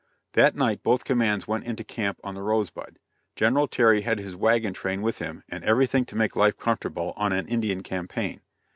That 0.33 0.55
night 0.55 0.81
both 0.81 1.03
commands 1.03 1.47
went 1.47 1.63
into 1.63 1.83
camp 1.83 2.19
on 2.23 2.33
the 2.33 2.41
Rosebud. 2.41 2.97
General 3.35 3.67
Terry 3.67 4.01
had 4.01 4.17
his 4.17 4.35
wagon 4.35 4.73
train 4.73 5.03
with 5.03 5.19
him, 5.19 5.43
and 5.47 5.63
everything 5.63 6.05
to 6.05 6.15
make 6.15 6.35
life 6.35 6.57
comfortable 6.57 7.13
on 7.17 7.31
an 7.33 7.47
Indian 7.47 7.83
campaign. 7.83 8.41